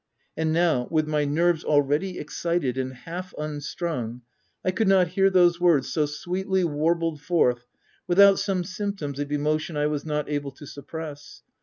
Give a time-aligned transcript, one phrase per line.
[0.35, 4.23] And now with my nerves already excited and half un strung,
[4.65, 7.67] I could not hear those words so sweetly warbled forth,
[8.07, 11.43] without some symptoms of emo tion I was not able to suppress.